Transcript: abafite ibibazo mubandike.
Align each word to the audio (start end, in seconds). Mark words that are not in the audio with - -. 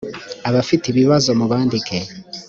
abafite 0.49 0.83
ibibazo 0.87 1.29
mubandike. 1.39 1.97